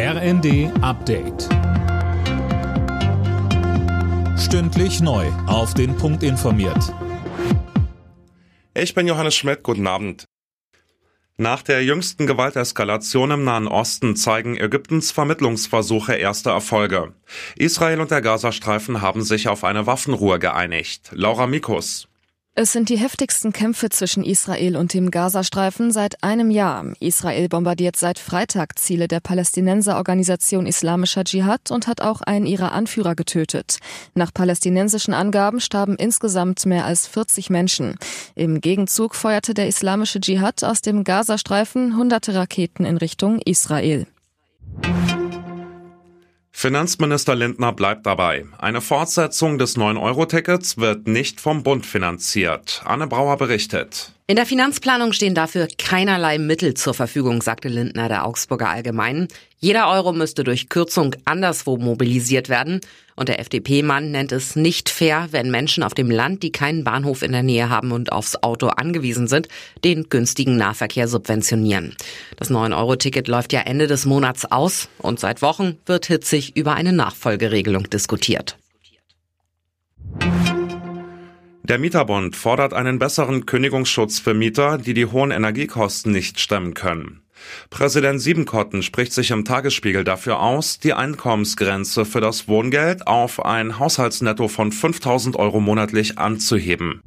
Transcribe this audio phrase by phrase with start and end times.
[0.00, 1.48] RND Update.
[4.38, 5.26] Stündlich neu.
[5.48, 6.94] Auf den Punkt informiert.
[8.74, 9.64] Ich bin Johannes Schmidt.
[9.64, 10.24] Guten Abend.
[11.36, 17.14] Nach der jüngsten Gewalteskalation im Nahen Osten zeigen Ägyptens Vermittlungsversuche erste Erfolge.
[17.56, 21.10] Israel und der Gazastreifen haben sich auf eine Waffenruhe geeinigt.
[21.10, 22.06] Laura Mikus.
[22.60, 26.86] Es sind die heftigsten Kämpfe zwischen Israel und dem Gazastreifen seit einem Jahr.
[26.98, 33.14] Israel bombardiert seit Freitag Ziele der Palästinenserorganisation Islamischer Dschihad und hat auch einen ihrer Anführer
[33.14, 33.78] getötet.
[34.14, 37.94] Nach palästinensischen Angaben starben insgesamt mehr als 40 Menschen.
[38.34, 44.08] Im Gegenzug feuerte der Islamische Dschihad aus dem Gazastreifen hunderte Raketen in Richtung Israel.
[46.60, 48.44] Finanzminister Lindner bleibt dabei.
[48.58, 52.82] Eine Fortsetzung des 9-Euro-Tickets wird nicht vom Bund finanziert.
[52.84, 54.12] Anne Brauer berichtet.
[54.30, 59.28] In der Finanzplanung stehen dafür keinerlei Mittel zur Verfügung, sagte Lindner der Augsburger Allgemeinen.
[59.58, 62.82] Jeder Euro müsste durch Kürzung anderswo mobilisiert werden.
[63.16, 67.22] Und der FDP-Mann nennt es nicht fair, wenn Menschen auf dem Land, die keinen Bahnhof
[67.22, 69.48] in der Nähe haben und aufs Auto angewiesen sind,
[69.82, 71.96] den günstigen Nahverkehr subventionieren.
[72.36, 76.92] Das 9-Euro-Ticket läuft ja Ende des Monats aus und seit Wochen wird hitzig über eine
[76.92, 78.58] Nachfolgeregelung diskutiert.
[81.68, 87.20] Der Mieterbund fordert einen besseren Kündigungsschutz für Mieter, die die hohen Energiekosten nicht stemmen können.
[87.68, 93.78] Präsident Siebenkotten spricht sich im Tagesspiegel dafür aus, die Einkommensgrenze für das Wohngeld auf ein
[93.78, 97.02] Haushaltsnetto von 5000 Euro monatlich anzuheben.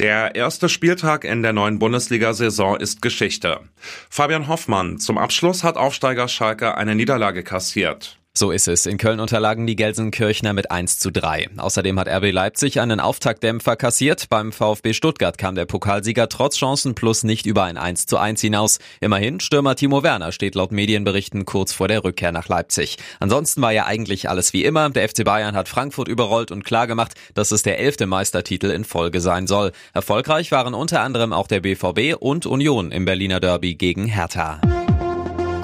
[0.00, 3.60] Der erste Spieltag in der neuen Bundesliga-Saison ist Geschichte.
[4.08, 8.19] Fabian Hoffmann, zum Abschluss hat Aufsteiger Schalke eine Niederlage kassiert.
[8.32, 8.86] So ist es.
[8.86, 11.48] In Köln unterlagen die Gelsenkirchner mit 1 zu 3.
[11.56, 14.28] Außerdem hat RB Leipzig einen Auftaktdämpfer kassiert.
[14.30, 18.40] Beim VfB Stuttgart kam der Pokalsieger trotz Chancen plus nicht über ein 1 zu 1
[18.40, 18.78] hinaus.
[19.00, 22.98] Immerhin, Stürmer Timo Werner steht laut Medienberichten kurz vor der Rückkehr nach Leipzig.
[23.18, 24.88] Ansonsten war ja eigentlich alles wie immer.
[24.90, 29.20] Der FC Bayern hat Frankfurt überrollt und klargemacht, dass es der elfte Meistertitel in Folge
[29.20, 29.72] sein soll.
[29.92, 34.60] Erfolgreich waren unter anderem auch der BVB und Union im Berliner Derby gegen Hertha.